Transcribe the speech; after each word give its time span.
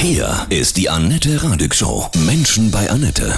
Hier 0.00 0.46
ist 0.48 0.76
die 0.76 0.88
Annette 0.88 1.42
Radig 1.42 1.74
Show. 1.74 2.08
Menschen 2.18 2.70
bei 2.70 2.88
Annette. 2.88 3.36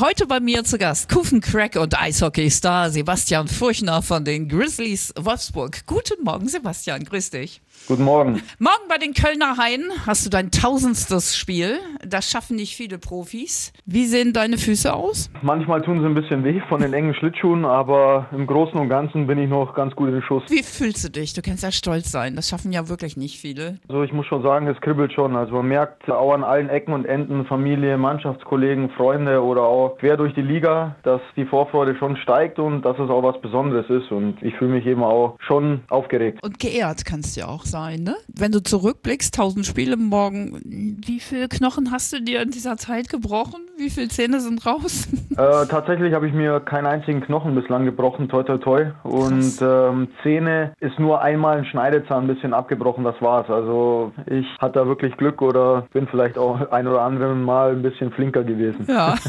Heute 0.00 0.26
bei 0.26 0.40
mir 0.40 0.64
zu 0.64 0.76
Gast 0.76 1.08
Kufen 1.08 1.40
Crack 1.40 1.76
und 1.76 1.96
Eishockeystar 1.96 2.90
Sebastian 2.90 3.46
Furchner 3.46 4.02
von 4.02 4.24
den 4.24 4.48
Grizzlies 4.48 5.14
Wolfsburg. 5.16 5.86
Guten 5.86 6.24
Morgen, 6.24 6.48
Sebastian, 6.48 7.04
grüß 7.04 7.30
dich. 7.30 7.62
Guten 7.86 8.04
Morgen. 8.04 8.40
Morgen 8.58 8.88
bei 8.88 8.96
den 8.96 9.12
Kölner 9.12 9.58
Haien 9.58 9.92
hast 10.06 10.24
du 10.24 10.30
dein 10.30 10.50
tausendstes 10.50 11.36
Spiel. 11.36 11.80
Das 12.02 12.30
schaffen 12.30 12.56
nicht 12.56 12.76
viele 12.76 12.98
Profis. 12.98 13.74
Wie 13.84 14.06
sehen 14.06 14.32
deine 14.32 14.56
Füße 14.56 14.94
aus? 14.94 15.28
Manchmal 15.42 15.82
tun 15.82 16.00
sie 16.00 16.06
ein 16.06 16.14
bisschen 16.14 16.44
weh 16.44 16.62
von 16.70 16.80
den 16.80 16.94
engen 16.94 17.14
Schlittschuhen, 17.14 17.66
aber 17.66 18.26
im 18.32 18.46
Großen 18.46 18.80
und 18.80 18.88
Ganzen 18.88 19.26
bin 19.26 19.36
ich 19.36 19.50
noch 19.50 19.74
ganz 19.74 19.94
gut 19.94 20.08
in 20.08 20.22
Schuss. 20.22 20.44
Wie 20.48 20.62
fühlst 20.62 21.04
du 21.04 21.10
dich? 21.10 21.34
Du 21.34 21.42
kannst 21.42 21.62
ja 21.62 21.70
stolz 21.70 22.10
sein. 22.10 22.36
Das 22.36 22.48
schaffen 22.48 22.72
ja 22.72 22.88
wirklich 22.88 23.18
nicht 23.18 23.38
viele. 23.38 23.78
Also 23.86 24.02
ich 24.02 24.14
muss 24.14 24.24
schon 24.26 24.42
sagen, 24.42 24.66
es 24.66 24.80
kribbelt 24.80 25.12
schon. 25.12 25.36
Also 25.36 25.52
man 25.52 25.68
merkt 25.68 26.10
auch 26.10 26.32
an 26.32 26.42
allen 26.42 26.70
Ecken 26.70 26.94
und 26.94 27.04
Enden, 27.04 27.44
Familie, 27.44 27.98
Mannschaftskollegen, 27.98 28.88
Freunde 28.96 29.42
oder 29.42 29.60
auch 29.60 29.98
quer 29.98 30.16
durch 30.16 30.34
die 30.34 30.40
Liga, 30.40 30.96
dass 31.02 31.20
die 31.36 31.44
Vorfreude 31.44 31.94
schon 31.98 32.16
steigt 32.16 32.58
und 32.58 32.80
dass 32.80 32.98
es 32.98 33.10
auch 33.10 33.22
was 33.22 33.38
Besonderes 33.42 33.90
ist. 33.90 34.10
Und 34.10 34.42
ich 34.42 34.54
fühle 34.54 34.72
mich 34.72 34.86
eben 34.86 35.04
auch 35.04 35.36
schon 35.46 35.82
aufgeregt. 35.90 36.42
Und 36.42 36.58
geehrt 36.58 37.04
kannst 37.04 37.36
du 37.36 37.40
ja 37.40 37.48
auch 37.48 37.66
sein, 37.66 37.73
ne? 37.74 38.14
Wenn 38.28 38.52
du 38.52 38.62
zurückblickst, 38.62 39.34
1000 39.34 39.66
Spiele 39.66 39.96
morgen, 39.96 40.60
wie 41.04 41.18
viele 41.20 41.48
Knochen 41.48 41.90
hast 41.90 42.12
du 42.12 42.22
dir 42.22 42.42
in 42.42 42.50
dieser 42.50 42.76
Zeit 42.76 43.08
gebrochen? 43.08 43.60
Wie 43.76 43.90
viele 43.90 44.08
Zähne 44.08 44.40
sind 44.40 44.64
raus? 44.64 45.08
Äh, 45.34 45.66
tatsächlich 45.66 46.14
habe 46.14 46.28
ich 46.28 46.32
mir 46.32 46.60
keinen 46.60 46.86
einzigen 46.86 47.20
Knochen 47.20 47.56
bislang 47.56 47.84
gebrochen, 47.84 48.28
toi 48.28 48.44
toi 48.44 48.56
toi. 48.56 48.84
Und 49.02 49.52
ähm, 49.60 50.06
Zähne 50.22 50.74
ist 50.78 50.96
nur 51.00 51.22
einmal 51.22 51.58
ein 51.58 51.64
Schneidezahn 51.64 52.22
ein 52.22 52.26
bisschen 52.32 52.54
abgebrochen, 52.54 53.02
das 53.02 53.16
war's. 53.20 53.50
Also 53.50 54.12
ich 54.26 54.46
hatte 54.60 54.74
da 54.78 54.86
wirklich 54.86 55.16
Glück 55.16 55.42
oder 55.42 55.88
bin 55.92 56.06
vielleicht 56.06 56.38
auch 56.38 56.70
ein 56.70 56.86
oder 56.86 57.00
andere 57.02 57.34
Mal 57.34 57.72
ein 57.72 57.82
bisschen 57.82 58.12
flinker 58.12 58.44
gewesen. 58.44 58.86
Ja. 58.86 59.16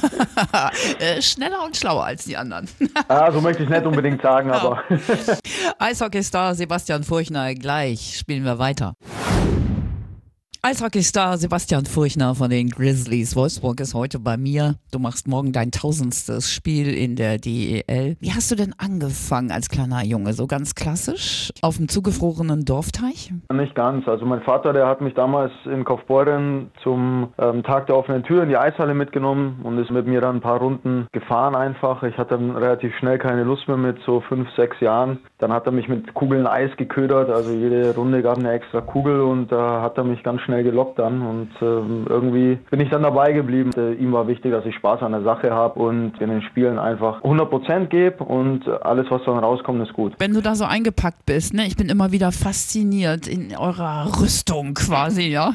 Äh, 0.99 1.21
Schneller 1.23 1.63
und 1.65 1.75
schlauer 1.75 2.05
als 2.05 2.25
die 2.25 2.37
anderen. 2.37 2.69
Ah, 3.07 3.31
so 3.31 3.41
möchte 3.41 3.63
ich 3.63 3.69
nicht 3.69 3.85
unbedingt 3.85 4.21
sagen, 4.21 4.49
Ja. 4.49 4.55
aber 4.61 4.83
Eishockeystar 5.79 6.55
Sebastian 6.55 7.03
Furchner, 7.03 7.53
gleich 7.55 8.17
spielen 8.35 8.43
wir 8.43 8.59
weiter. 8.59 8.95
Eishockeystar 10.67 11.37
Sebastian 11.37 11.85
Furchner 11.85 12.33
von 12.33 12.49
den 12.49 12.71
Grizzlies 12.71 13.35
Wolfsburg 13.35 13.79
ist 13.81 13.93
heute 13.93 14.17
bei 14.17 14.35
mir. 14.35 14.73
Du 14.91 14.97
machst 14.97 15.27
morgen 15.27 15.51
dein 15.51 15.69
tausendstes 15.69 16.51
Spiel 16.51 16.91
in 16.91 17.15
der 17.15 17.37
DEL. 17.37 18.17
Wie 18.19 18.31
hast 18.31 18.49
du 18.49 18.55
denn 18.55 18.73
angefangen 18.79 19.51
als 19.51 19.69
kleiner 19.69 20.03
Junge? 20.03 20.33
So 20.33 20.47
ganz 20.47 20.73
klassisch? 20.73 21.51
Auf 21.61 21.77
dem 21.77 21.87
zugefrorenen 21.87 22.65
Dorfteich? 22.65 23.31
Nicht 23.53 23.75
ganz. 23.75 24.07
Also 24.07 24.25
mein 24.25 24.41
Vater, 24.41 24.73
der 24.73 24.87
hat 24.87 25.01
mich 25.01 25.13
damals 25.13 25.51
in 25.65 25.83
Kaufbeuren 25.83 26.71
zum 26.81 27.31
ähm, 27.37 27.61
Tag 27.61 27.85
der 27.85 27.95
offenen 27.95 28.23
Tür 28.23 28.41
in 28.41 28.49
die 28.49 28.57
Eishalle 28.57 28.95
mitgenommen 28.95 29.59
und 29.61 29.77
ist 29.77 29.91
mit 29.91 30.07
mir 30.07 30.19
dann 30.19 30.37
ein 30.37 30.41
paar 30.41 30.57
Runden 30.57 31.05
gefahren 31.11 31.53
einfach. 31.53 32.01
Ich 32.01 32.17
hatte 32.17 32.39
dann 32.39 32.57
relativ 32.57 32.91
schnell 32.97 33.19
keine 33.19 33.43
Lust 33.43 33.67
mehr 33.67 33.77
mit 33.77 33.99
so 34.03 34.19
fünf, 34.21 34.49
sechs 34.55 34.79
Jahren. 34.79 35.19
Dann 35.37 35.53
hat 35.53 35.67
er 35.67 35.71
mich 35.71 35.87
mit 35.87 36.15
Kugeln 36.15 36.47
Eis 36.47 36.75
geködert. 36.75 37.29
Also 37.29 37.51
jede 37.51 37.93
Runde 37.93 38.23
gab 38.23 38.39
eine 38.39 38.51
extra 38.51 38.81
Kugel 38.81 39.21
und 39.21 39.51
da 39.51 39.83
hat 39.83 39.99
er 39.99 40.03
mich 40.03 40.23
ganz 40.23 40.41
schnell 40.41 40.54
gelockt 40.63 40.99
dann 40.99 41.21
und 41.21 41.49
ähm, 41.61 42.05
irgendwie 42.07 42.57
bin 42.69 42.79
ich 42.79 42.89
dann 42.89 43.03
dabei 43.03 43.33
geblieben. 43.33 43.71
Äh, 43.77 43.93
ihm 43.93 44.11
war 44.13 44.27
wichtig, 44.27 44.51
dass 44.51 44.65
ich 44.65 44.75
Spaß 44.75 45.01
an 45.01 45.11
der 45.11 45.23
Sache 45.23 45.51
habe 45.51 45.79
und 45.79 46.19
in 46.19 46.29
den 46.29 46.41
Spielen 46.41 46.79
einfach 46.79 47.23
100% 47.23 47.87
gebe 47.87 48.23
und 48.23 48.67
alles, 48.67 49.07
was 49.09 49.23
dann 49.25 49.37
rauskommt, 49.37 49.81
ist 49.81 49.93
gut. 49.93 50.13
Wenn 50.19 50.33
du 50.33 50.41
da 50.41 50.55
so 50.55 50.65
eingepackt 50.65 51.25
bist, 51.25 51.53
ne? 51.53 51.65
Ich 51.65 51.75
bin 51.75 51.89
immer 51.89 52.11
wieder 52.11 52.31
fasziniert 52.31 53.27
in 53.27 53.55
eurer 53.55 54.11
Rüstung 54.21 54.73
quasi, 54.73 55.23
ja. 55.23 55.53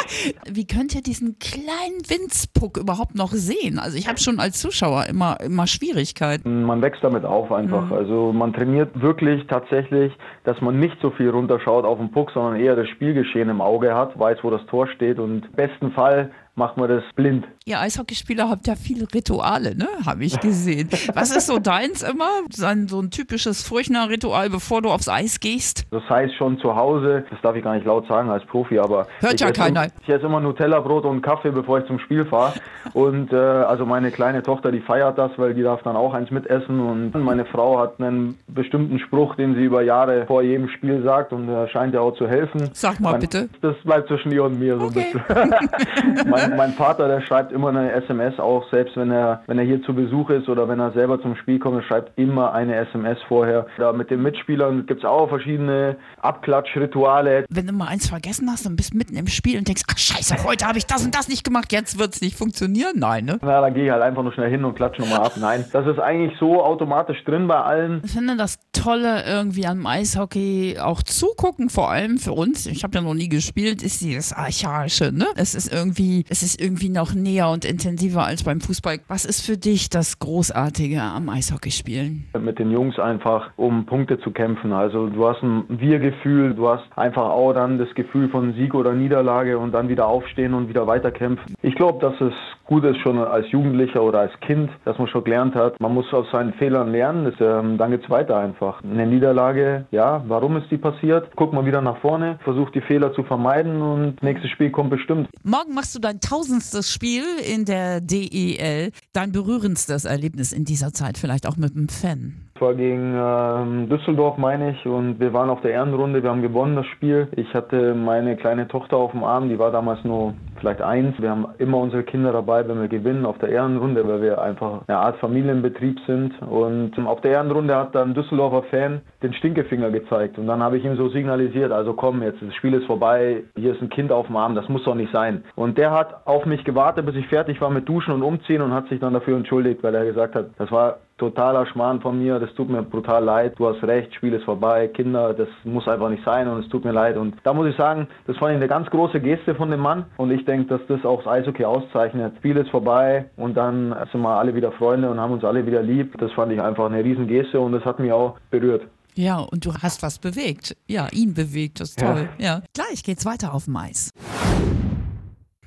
Wie 0.50 0.66
könnt 0.66 0.94
ihr 0.94 1.02
diesen 1.02 1.38
kleinen 1.38 2.00
Winzpuck 2.08 2.78
überhaupt 2.78 3.14
noch 3.14 3.32
sehen? 3.32 3.78
Also 3.78 3.96
ich 3.96 4.08
habe 4.08 4.18
schon 4.18 4.40
als 4.40 4.60
Zuschauer 4.60 5.06
immer, 5.06 5.40
immer 5.40 5.66
Schwierigkeiten. 5.66 6.64
Man 6.64 6.82
wächst 6.82 7.02
damit 7.02 7.24
auf 7.24 7.52
einfach. 7.52 7.90
Also 7.90 8.32
man 8.32 8.52
trainiert 8.52 9.00
wirklich 9.00 9.46
tatsächlich, 9.46 10.12
dass 10.44 10.60
man 10.60 10.78
nicht 10.78 10.96
so 11.00 11.10
viel 11.10 11.30
runterschaut 11.30 11.84
auf 11.84 11.98
den 11.98 12.10
Puck, 12.10 12.30
sondern 12.32 12.60
eher 12.60 12.76
das 12.76 12.88
Spielgeschehen 12.88 13.48
im 13.48 13.60
Auge 13.60 13.94
hat, 13.94 14.18
weiß, 14.18 14.41
wo 14.42 14.50
das 14.50 14.64
Tor 14.66 14.86
steht. 14.88 15.18
Und 15.18 15.46
im 15.46 15.52
besten 15.52 15.92
Fall 15.92 16.30
macht 16.54 16.76
man 16.76 16.88
das 16.88 17.02
blind. 17.14 17.46
Ihr 17.64 17.80
Eishockeyspieler 17.80 18.48
habt 18.50 18.66
ja 18.66 18.74
viele 18.74 19.06
Rituale, 19.14 19.74
ne? 19.76 19.86
Habe 20.04 20.24
ich 20.24 20.38
gesehen. 20.40 20.90
Was 21.14 21.34
ist 21.34 21.46
so 21.46 21.58
deins 21.58 22.02
immer? 22.02 22.28
So 22.50 22.66
ein, 22.66 22.88
so 22.88 23.00
ein 23.00 23.10
typisches 23.10 23.62
Furchner-Ritual, 23.66 24.50
bevor 24.50 24.82
du 24.82 24.90
aufs 24.90 25.08
Eis 25.08 25.40
gehst? 25.40 25.84
Das 25.92 26.02
heißt 26.10 26.34
schon 26.34 26.58
zu 26.58 26.74
Hause, 26.74 27.24
das 27.30 27.40
darf 27.40 27.56
ich 27.56 27.62
gar 27.64 27.74
nicht 27.74 27.86
laut 27.86 28.06
sagen 28.08 28.28
als 28.30 28.44
Profi, 28.46 28.78
aber 28.78 29.06
Hört 29.20 29.40
ja 29.40 29.50
keiner. 29.52 29.86
Ich 30.02 30.08
esse 30.08 30.26
immer 30.26 30.40
Nutella-Brot 30.40 31.04
und 31.04 31.22
Kaffee, 31.22 31.52
bevor 31.52 31.78
ich 31.78 31.86
zum 31.86 31.98
Spiel 32.00 32.26
fahre. 32.26 32.54
Und 32.92 33.32
äh, 33.32 33.36
also 33.36 33.86
meine 33.86 34.10
kleine 34.10 34.42
Tochter, 34.42 34.72
die 34.72 34.80
feiert 34.80 35.16
das, 35.18 35.30
weil 35.36 35.54
die 35.54 35.62
darf 35.62 35.82
dann 35.84 35.96
auch 35.96 36.12
eins 36.14 36.30
mitessen. 36.30 36.80
Und 36.80 37.14
meine 37.14 37.44
Frau 37.46 37.78
hat 37.78 38.00
einen 38.00 38.38
bestimmten 38.48 38.98
Spruch, 38.98 39.36
den 39.36 39.54
sie 39.54 39.62
über 39.62 39.82
Jahre 39.82 40.26
vor 40.26 40.42
jedem 40.42 40.68
Spiel 40.68 41.02
sagt 41.02 41.32
und 41.32 41.46
der 41.46 41.68
scheint 41.68 41.94
ja 41.94 42.00
auch 42.00 42.16
zu 42.16 42.26
helfen. 42.28 42.68
Sag 42.72 43.00
mal 43.00 43.12
mein, 43.12 43.20
bitte. 43.20 43.48
Das 43.62 43.76
bleibt 43.84 44.08
zwischen 44.08 44.32
ihr 44.32 44.44
und 44.44 44.58
mir 44.58 44.76
so 44.78 44.82
Okay. 44.86 45.14
ein 45.28 45.50
bisschen. 45.50 46.32
mein, 46.48 46.56
mein 46.56 46.72
Vater, 46.72 47.08
der 47.08 47.20
schreibt 47.22 47.52
immer 47.52 47.68
eine 47.68 47.92
SMS 47.92 48.38
auch, 48.38 48.68
selbst 48.70 48.96
wenn 48.96 49.10
er, 49.10 49.42
wenn 49.46 49.58
er 49.58 49.64
hier 49.64 49.82
zu 49.82 49.94
Besuch 49.94 50.30
ist 50.30 50.48
oder 50.48 50.68
wenn 50.68 50.80
er 50.80 50.92
selber 50.92 51.20
zum 51.20 51.36
Spiel 51.36 51.58
kommt, 51.58 51.82
er 51.82 51.82
schreibt 51.82 52.18
immer 52.18 52.52
eine 52.52 52.74
SMS 52.76 53.18
vorher. 53.28 53.66
Da 53.78 53.92
mit 53.92 54.10
den 54.10 54.22
Mitspielern 54.22 54.86
gibt's 54.86 55.04
auch 55.04 55.28
verschiedene 55.28 55.96
Abklatschrituale. 56.20 57.44
Wenn 57.48 57.66
du 57.66 57.72
mal 57.72 57.88
eins 57.88 58.08
vergessen 58.08 58.50
hast 58.50 58.66
und 58.66 58.76
bist 58.76 58.94
mitten 58.94 59.16
im 59.16 59.26
Spiel 59.26 59.58
und 59.58 59.68
denkst, 59.68 59.82
ach 59.90 59.98
scheiße, 59.98 60.44
heute 60.44 60.66
habe 60.66 60.78
ich 60.78 60.86
das 60.86 61.04
und 61.04 61.14
das 61.14 61.28
nicht 61.28 61.44
gemacht, 61.44 61.72
jetzt 61.72 61.98
wird's 61.98 62.20
nicht 62.20 62.36
funktionieren. 62.36 62.92
Nein, 62.96 63.24
ne? 63.24 63.38
Na, 63.42 63.60
da 63.60 63.70
gehe 63.70 63.86
ich 63.86 63.90
halt 63.90 64.02
einfach 64.02 64.22
nur 64.22 64.32
schnell 64.32 64.50
hin 64.50 64.64
und 64.64 64.74
klatsche 64.74 65.02
nochmal 65.02 65.20
ab. 65.20 65.32
Nein, 65.36 65.64
das 65.72 65.86
ist 65.86 65.98
eigentlich 65.98 66.38
so 66.38 66.62
automatisch 66.62 67.22
drin 67.24 67.48
bei 67.48 67.60
allen. 67.60 68.02
Ich 68.04 68.12
finde 68.12 68.36
das 68.36 68.58
Tolle 68.72 69.24
irgendwie 69.26 69.66
am 69.66 69.86
Eishockey 69.86 70.78
auch 70.80 71.02
zugucken, 71.02 71.70
vor 71.70 71.90
allem 71.90 72.18
für 72.18 72.32
uns. 72.32 72.66
Ich 72.66 72.84
habe 72.84 72.96
ja 72.96 73.00
noch 73.00 73.14
nie 73.14 73.28
gespielt, 73.28 73.82
ist 73.82 74.00
dieses 74.00 74.32
Archaische, 74.32 75.12
ne? 75.12 75.26
Es 75.36 75.54
ist 75.54 75.72
irgendwie, 75.72 76.24
es 76.32 76.42
ist 76.42 76.58
irgendwie 76.58 76.88
noch 76.88 77.12
näher 77.12 77.50
und 77.50 77.66
intensiver 77.66 78.24
als 78.24 78.42
beim 78.42 78.62
Fußball. 78.62 79.00
Was 79.06 79.26
ist 79.26 79.44
für 79.44 79.58
dich 79.58 79.90
das 79.90 80.18
Großartige 80.18 81.02
am 81.02 81.28
Eishockeyspielen? 81.28 82.24
mit 82.40 82.58
den 82.58 82.70
Jungs 82.70 82.98
einfach, 82.98 83.50
um 83.56 83.84
Punkte 83.84 84.18
zu 84.18 84.30
kämpfen. 84.30 84.72
Also 84.72 85.08
du 85.08 85.28
hast 85.28 85.42
ein 85.42 85.64
Wir-Gefühl, 85.68 86.54
du 86.54 86.68
hast 86.68 86.84
einfach 86.96 87.28
auch 87.28 87.52
dann 87.52 87.78
das 87.78 87.94
Gefühl 87.94 88.30
von 88.30 88.54
Sieg 88.54 88.74
oder 88.74 88.94
Niederlage 88.94 89.58
und 89.58 89.72
dann 89.72 89.90
wieder 89.90 90.06
aufstehen 90.06 90.54
und 90.54 90.70
wieder 90.70 90.86
weiterkämpfen. 90.86 91.54
Ich 91.60 91.74
glaube, 91.74 92.00
dass 92.00 92.18
es 92.22 92.32
gut 92.72 92.84
ist 92.84 93.00
schon 93.02 93.18
als 93.18 93.50
Jugendlicher 93.50 94.02
oder 94.02 94.20
als 94.20 94.32
Kind, 94.40 94.70
dass 94.86 94.96
man 94.96 95.06
schon 95.06 95.24
gelernt 95.24 95.54
hat, 95.54 95.78
man 95.78 95.92
muss 95.92 96.10
aus 96.14 96.26
seinen 96.32 96.54
Fehlern 96.54 96.90
lernen, 96.90 97.26
das, 97.26 97.34
ähm, 97.38 97.76
dann 97.76 97.90
geht's 97.90 98.08
weiter 98.08 98.38
einfach. 98.38 98.82
Eine 98.82 99.06
Niederlage, 99.06 99.84
ja, 99.90 100.24
warum 100.26 100.56
ist 100.56 100.70
die 100.70 100.78
passiert? 100.78 101.28
Guck 101.36 101.52
mal 101.52 101.66
wieder 101.66 101.82
nach 101.82 101.98
vorne, 101.98 102.38
versuch 102.44 102.70
die 102.70 102.80
Fehler 102.80 103.12
zu 103.12 103.24
vermeiden 103.24 103.82
und 103.82 104.22
nächstes 104.22 104.50
Spiel 104.50 104.70
kommt 104.70 104.88
bestimmt. 104.88 105.28
Morgen 105.44 105.74
machst 105.74 105.94
du 105.94 105.98
dein 105.98 106.20
tausendstes 106.20 106.90
Spiel 106.90 107.24
in 107.46 107.66
der 107.66 108.00
DEL. 108.00 108.90
Dein 109.12 109.32
berührendstes 109.32 110.06
Erlebnis 110.06 110.52
in 110.52 110.64
dieser 110.64 110.94
Zeit, 110.94 111.18
vielleicht 111.18 111.46
auch 111.46 111.58
mit 111.58 111.76
einem 111.76 111.90
Fan. 111.90 112.48
Es 112.54 112.60
war 112.62 112.74
gegen 112.74 113.14
ähm, 113.16 113.88
Düsseldorf, 113.90 114.38
meine 114.38 114.70
ich, 114.70 114.86
und 114.86 115.20
wir 115.20 115.34
waren 115.34 115.50
auf 115.50 115.60
der 115.60 115.72
Ehrenrunde, 115.72 116.22
wir 116.22 116.30
haben 116.30 116.42
gewonnen 116.42 116.76
das 116.76 116.86
Spiel. 116.86 117.28
Ich 117.36 117.52
hatte 117.52 117.94
meine 117.94 118.36
kleine 118.36 118.66
Tochter 118.68 118.96
auf 118.96 119.10
dem 119.10 119.24
Arm, 119.24 119.50
die 119.50 119.58
war 119.58 119.72
damals 119.72 120.02
nur 120.04 120.32
vielleicht 120.62 120.80
eins. 120.80 121.20
Wir 121.20 121.30
haben 121.30 121.46
immer 121.58 121.78
unsere 121.78 122.04
Kinder 122.04 122.32
dabei, 122.32 122.66
wenn 122.66 122.80
wir 122.80 122.88
gewinnen 122.88 123.26
auf 123.26 123.36
der 123.38 123.50
Ehrenrunde, 123.50 124.06
weil 124.06 124.22
wir 124.22 124.40
einfach 124.40 124.82
eine 124.86 124.98
Art 124.98 125.18
Familienbetrieb 125.18 125.98
sind. 126.06 126.40
Und 126.40 126.98
auf 127.04 127.20
der 127.20 127.32
Ehrenrunde 127.32 127.76
hat 127.76 127.94
dann 127.94 128.10
ein 128.10 128.14
Düsseldorfer 128.14 128.62
Fan 128.70 129.02
den 129.22 129.34
Stinkefinger 129.34 129.90
gezeigt. 129.90 130.38
Und 130.38 130.46
dann 130.46 130.62
habe 130.62 130.78
ich 130.78 130.84
ihm 130.84 130.96
so 130.96 131.08
signalisiert, 131.08 131.72
also 131.72 131.92
komm, 131.92 132.22
jetzt 132.22 132.40
das 132.40 132.54
Spiel 132.54 132.74
ist 132.74 132.86
vorbei, 132.86 133.42
hier 133.56 133.74
ist 133.74 133.82
ein 133.82 133.90
Kind 133.90 134.12
auf 134.12 134.28
dem 134.28 134.36
Arm, 134.36 134.54
das 134.54 134.68
muss 134.68 134.84
doch 134.84 134.94
nicht 134.94 135.12
sein. 135.12 135.42
Und 135.56 135.76
der 135.78 135.90
hat 135.90 136.26
auf 136.26 136.46
mich 136.46 136.64
gewartet, 136.64 137.04
bis 137.04 137.16
ich 137.16 137.26
fertig 137.26 137.60
war 137.60 137.70
mit 137.70 137.88
Duschen 137.88 138.14
und 138.14 138.22
Umziehen 138.22 138.62
und 138.62 138.72
hat 138.72 138.88
sich 138.88 139.00
dann 139.00 139.14
dafür 139.14 139.36
entschuldigt, 139.36 139.82
weil 139.82 139.94
er 139.94 140.04
gesagt 140.04 140.36
hat, 140.36 140.46
das 140.58 140.70
war 140.70 140.98
totaler 141.22 141.66
Schmarrn 141.66 142.00
von 142.00 142.18
mir, 142.18 142.40
das 142.40 142.52
tut 142.54 142.68
mir 142.68 142.82
brutal 142.82 143.22
leid, 143.22 143.54
du 143.56 143.68
hast 143.68 143.82
recht, 143.84 144.12
Spiel 144.14 144.32
ist 144.34 144.44
vorbei, 144.44 144.88
Kinder, 144.88 145.32
das 145.34 145.48
muss 145.62 145.86
einfach 145.86 146.08
nicht 146.08 146.24
sein 146.24 146.48
und 146.48 146.64
es 146.64 146.68
tut 146.68 146.84
mir 146.84 146.90
leid. 146.92 147.16
Und 147.16 147.36
da 147.44 147.54
muss 147.54 147.68
ich 147.68 147.76
sagen, 147.76 148.08
das 148.26 148.36
fand 148.38 148.50
ich 148.50 148.56
eine 148.56 148.66
ganz 148.66 148.90
große 148.90 149.20
Geste 149.20 149.54
von 149.54 149.70
dem 149.70 149.80
Mann 149.80 150.06
und 150.16 150.32
ich 150.32 150.44
denke, 150.44 150.66
dass 150.76 150.80
das 150.88 151.04
auch 151.06 151.22
das 151.22 151.32
Eishockey 151.32 151.64
auszeichnet. 151.64 152.34
Spiel 152.38 152.56
ist 152.56 152.70
vorbei 152.70 153.26
und 153.36 153.56
dann 153.56 153.94
sind 154.10 154.20
wir 154.20 154.30
alle 154.36 154.52
wieder 154.54 154.72
Freunde 154.72 155.08
und 155.10 155.20
haben 155.20 155.32
uns 155.32 155.44
alle 155.44 155.64
wieder 155.64 155.82
lieb. 155.82 156.18
Das 156.18 156.32
fand 156.32 156.50
ich 156.52 156.60
einfach 156.60 156.86
eine 156.86 157.04
riesen 157.04 157.28
Geste 157.28 157.60
und 157.60 157.70
das 157.72 157.84
hat 157.84 158.00
mich 158.00 158.10
auch 158.12 158.36
berührt. 158.50 158.82
Ja, 159.14 159.38
und 159.38 159.64
du 159.64 159.72
hast 159.74 160.02
was 160.02 160.18
bewegt. 160.18 160.74
Ja, 160.88 161.06
ihn 161.12 161.34
bewegt, 161.34 161.80
das 161.80 161.90
ist 161.90 162.00
Ja. 162.00 162.12
toll. 162.14 162.28
Ja. 162.38 162.62
Gleich 162.74 163.04
geht's 163.04 163.24
weiter 163.26 163.54
auf 163.54 163.66
dem 163.66 163.76
Eis. 163.76 164.10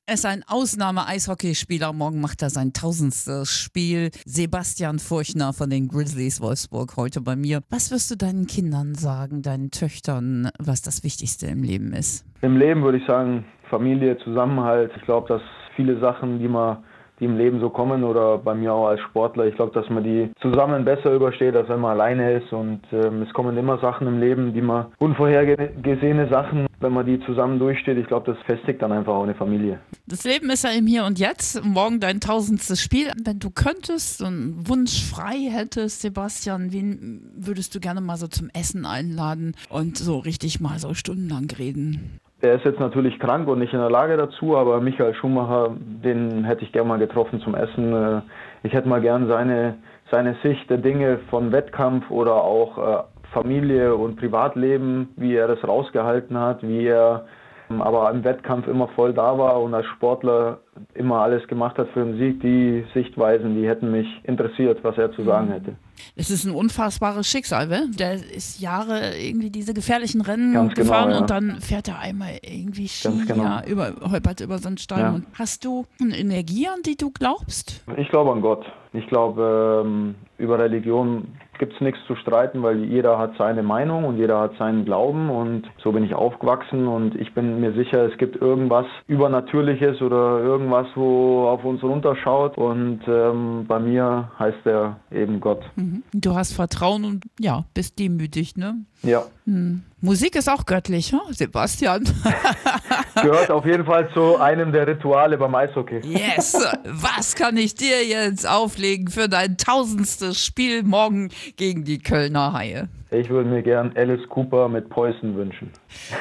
Er 0.08 0.14
ist 0.14 0.26
ein 0.28 0.44
Ausnahme-Eishockeyspieler. 0.48 1.92
Morgen 1.92 2.22
macht 2.22 2.44
er 2.44 2.52
sein 2.52 2.74
tausendstes 2.74 3.50
Spiel. 3.50 4.12
Sebastian 4.24 5.00
Furchner 5.00 5.52
von 5.52 5.72
den 5.72 5.88
Grizzlies 5.88 6.42
Wolfsburg 6.42 6.96
heute 6.96 7.22
bei 7.22 7.36
mir. 7.36 7.62
Was 7.72 7.90
wirst 7.90 8.12
du 8.12 8.16
deinen 8.16 8.46
Kindern 8.46 8.94
sagen, 8.94 9.42
deinen 9.42 9.72
Töchtern, 9.72 10.52
was 10.60 10.84
das 10.84 11.04
Wichtigste 11.04 11.48
im 11.48 11.64
Leben 11.64 11.92
ist? 11.92 12.24
Im 12.44 12.56
Leben 12.56 12.84
würde 12.84 13.00
ich 13.00 13.08
sagen, 13.08 13.46
Familie, 13.72 14.16
Zusammenhalt. 14.20 14.92
Ich 14.96 15.02
glaube, 15.06 15.28
dass 15.28 15.42
viele 15.76 16.00
Sachen, 16.00 16.38
die 16.38 16.50
man 16.50 16.84
die 17.20 17.26
im 17.26 17.38
Leben 17.38 17.60
so 17.60 17.70
kommen 17.70 18.04
oder 18.04 18.38
bei 18.38 18.54
mir 18.54 18.74
auch 18.74 18.88
als 18.88 19.02
Sportler. 19.02 19.46
Ich 19.46 19.56
glaube, 19.56 19.74
dass 19.74 19.90
man 19.90 20.04
die 20.04 20.32
zusammen 20.42 20.86
besser 20.86 21.14
übersteht, 21.14 21.56
als 21.56 21.70
wenn 21.70 21.80
man 21.80 21.92
alleine 21.92 22.34
ist. 22.34 22.52
Und 22.52 22.82
ähm, 22.92 23.22
es 23.22 23.34
kommen 23.34 23.58
immer 23.58 23.80
Sachen 23.80 24.08
im 24.08 24.20
Leben, 24.20 24.54
die 24.54 24.62
man 24.62 24.88
unvorhergesehene 25.00 26.30
Sachen, 26.30 26.68
wenn 26.80 26.94
man 26.94 27.06
die 27.06 27.20
zusammen 27.22 27.60
durchsteht. 27.60 27.98
Ich 27.98 28.08
glaube, 28.08 28.34
das 28.34 28.42
festigt 28.46 28.82
dann 28.82 28.92
einfach 28.92 29.14
auch 29.14 29.24
eine 29.24 29.36
Familie. 29.36 29.80
Das 30.08 30.24
Leben 30.24 30.50
ist 30.50 30.64
ja 30.64 30.72
im 30.72 30.88
Hier 30.88 31.06
und 31.06 31.20
Jetzt. 31.20 31.64
Morgen 31.64 32.00
dein 32.00 32.20
tausendstes 32.20 32.82
Spiel. 32.82 33.12
Wenn 33.24 33.40
du 33.40 33.50
könntest 33.50 34.22
und 34.22 34.68
Wunsch 34.68 35.04
frei 35.04 35.50
hättest, 35.50 36.02
Sebastian, 36.02 36.72
wen 36.72 37.32
würdest 37.36 37.74
du 37.76 37.80
gerne 37.80 38.02
mal 38.02 38.18
so 38.18 38.28
zum 38.28 38.50
Essen 38.54 38.86
einladen 38.86 39.56
und 39.70 39.98
so 39.98 40.18
richtig 40.18 40.60
mal 40.60 40.80
so 40.80 40.94
stundenlang 40.94 41.50
reden? 41.58 42.20
Der 42.42 42.56
ist 42.56 42.66
jetzt 42.66 42.80
natürlich 42.80 43.18
krank 43.20 43.48
und 43.48 43.60
nicht 43.60 43.74
in 43.74 43.80
der 43.80 43.90
Lage 43.90 44.18
dazu, 44.18 44.58
aber 44.58 44.82
Michael 44.82 45.14
Schumacher, 45.16 45.76
den 45.80 46.44
hätte 46.44 46.64
ich 46.64 46.72
gerne 46.72 46.90
mal 46.90 47.00
getroffen 47.00 47.40
zum 47.40 47.56
Essen. 47.56 47.94
Äh, 47.94 48.22
ich 48.64 48.74
hätte 48.74 48.90
mal 48.90 49.02
gern 49.02 49.28
seine, 49.28 49.78
seine 50.12 50.36
Sicht 50.44 50.70
der 50.70 50.78
Dinge 50.78 51.20
von 51.30 51.52
Wettkampf 51.52 52.10
oder 52.12 52.36
auch 52.36 52.78
äh, 52.78 53.04
Familie 53.32 53.96
und 53.96 54.18
Privatleben, 54.18 55.10
wie 55.16 55.36
er 55.36 55.48
das 55.48 55.66
rausgehalten 55.66 56.38
hat, 56.38 56.62
wie 56.62 56.88
er 56.88 57.26
aber 57.70 58.12
im 58.12 58.24
Wettkampf 58.24 58.68
immer 58.68 58.88
voll 58.90 59.14
da 59.14 59.38
war 59.38 59.62
und 59.62 59.74
als 59.74 59.86
Sportler 59.88 60.60
immer 60.94 61.22
alles 61.22 61.48
gemacht 61.48 61.78
hat 61.78 61.90
für 61.90 62.04
den 62.04 62.18
Sieg. 62.18 62.42
Die 62.42 62.86
Sichtweisen, 62.94 63.56
die 63.56 63.68
hätten 63.68 63.92
mich 63.92 64.08
interessiert, 64.24 64.84
was 64.84 64.98
er 64.98 65.12
zu 65.12 65.24
sagen 65.24 65.50
hätte. 65.52 65.76
Es 66.16 66.30
ist 66.30 66.46
ein 66.46 66.54
unfassbares 66.54 67.28
Schicksal, 67.28 67.70
weil 67.70 67.90
der 67.90 68.14
ist 68.14 68.60
Jahre 68.60 69.18
irgendwie 69.18 69.50
diese 69.50 69.74
gefährlichen 69.74 70.22
Rennen 70.22 70.54
Ganz 70.54 70.74
genau, 70.74 70.88
gefahren 70.88 71.12
ja. 71.12 71.18
und 71.20 71.30
dann 71.30 71.62
fährt 71.62 71.88
er 71.88 72.00
einmal 72.00 72.38
irgendwie 72.42 72.90
Ganz 73.04 73.28
genau. 73.28 73.44
ja, 73.44 73.64
über, 73.66 73.94
holpert 74.12 74.42
über 74.42 74.58
so 74.58 74.68
einen 74.68 74.78
Stein. 74.78 75.00
Ja. 75.00 75.22
Hast 75.38 75.66
du 75.66 75.86
eine 76.02 76.18
Energie, 76.18 76.68
an 76.68 76.82
die 76.86 76.98
du 76.98 77.12
glaubst? 77.12 77.84
Ich 77.98 78.10
glaube 78.10 78.32
an 78.32 78.42
Gott. 78.42 78.66
Ich 78.94 79.08
glaube, 79.08 79.84
ähm, 79.86 80.16
über 80.38 80.60
Religion 80.60 81.28
gibt 81.60 81.74
es 81.74 81.82
nichts 81.82 82.00
zu 82.08 82.16
streiten, 82.16 82.64
weil 82.64 82.84
jeder 82.84 83.18
hat 83.18 83.34
seine 83.38 83.64
Meinung 83.64 84.06
und 84.06 84.18
jeder 84.18 84.40
hat 84.40 84.58
seinen 84.58 84.86
Glauben 84.86 85.30
und 85.30 85.64
so 85.84 85.92
bin 85.92 86.04
ich 86.04 86.14
aufgewachsen 86.14 86.88
und 86.88 87.16
ich 87.16 87.34
bin 87.34 87.60
mir 87.60 87.74
sicher, 87.74 88.06
es 88.06 88.18
gibt 88.18 88.42
irgendwas 88.42 88.86
Übernatürliches 89.08 90.02
oder 90.02 90.40
irgendwas, 90.40 90.88
wo 90.96 91.48
auf 91.48 91.64
uns 91.64 91.84
runterschaut 91.84 92.58
und 92.58 93.02
ähm, 93.08 93.66
bei 93.68 93.80
mir 93.80 94.32
heißt 94.40 94.66
er 94.66 94.98
eben 95.12 95.40
Gott. 95.40 95.62
Mhm. 95.76 96.04
Du 96.14 96.36
hast 96.36 96.54
Vertrauen 96.54 97.06
und 97.06 97.26
ja, 97.40 97.66
bist 97.74 98.00
demütig, 98.00 98.56
ne? 98.58 98.76
Ja, 99.04 99.24
Hm. 99.46 99.84
Musik 100.02 100.36
ist 100.36 100.50
auch 100.50 100.66
göttlich, 100.66 101.12
hm? 101.12 101.22
Sebastian. 101.32 102.04
gehört 103.22 103.50
auf 103.50 103.66
jeden 103.66 103.86
Fall 103.86 104.10
zu 104.14 104.38
einem 104.38 104.72
der 104.72 104.88
Rituale 104.88 105.38
beim 105.38 105.56
Eishockey. 105.56 106.02
Yes! 106.04 106.58
Was 106.84 107.36
kann 107.36 107.58
ich 107.58 107.76
dir 107.76 108.06
jetzt 108.06 108.48
auflegen 108.48 109.08
für 109.08 109.30
dein 109.30 109.58
tausendstes 109.58 110.44
Spiel 110.44 110.84
morgen 110.84 111.30
gegen 111.56 111.86
die 111.86 112.00
Kölner 112.00 112.54
Haie? 112.54 112.90
Ich 113.18 113.30
würde 113.30 113.50
mir 113.50 113.62
gern 113.62 113.94
Alice 113.96 114.28
Cooper 114.30 114.68
mit 114.68 114.90
Preußen 114.90 115.36
wünschen. 115.36 115.72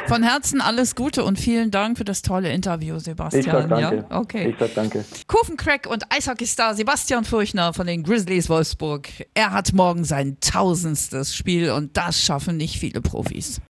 Von 0.06 0.23
Herzen 0.23 0.61
alles 0.61 0.94
Gute 0.94 1.25
und 1.25 1.38
vielen 1.38 1.70
Dank 1.70 1.99
für 1.99 2.05
das 2.05 2.23
tolle 2.23 2.52
Interview, 2.52 2.99
Sebastian. 2.99 3.41
Ich 3.41 3.50
sag 3.50 3.69
danke. 3.69 4.06
Ja? 4.08 4.19
Okay. 4.19 4.49
Ich 4.50 4.56
sag 4.58 4.75
danke. 4.75 5.05
Kurvencrack 5.26 5.87
und 5.87 6.05
Eishockeystar 6.12 6.75
Sebastian 6.75 7.25
Furchner 7.25 7.73
von 7.73 7.87
den 7.87 8.02
Grizzlies 8.02 8.49
Wolfsburg. 8.49 9.08
Er 9.35 9.52
hat 9.52 9.73
morgen 9.73 10.05
sein 10.05 10.38
tausendstes 10.41 11.35
Spiel 11.35 11.70
und 11.70 11.96
das 11.96 12.20
schaffen 12.20 12.56
nicht 12.56 12.79
viele 12.79 13.00
Profis. 13.00 13.61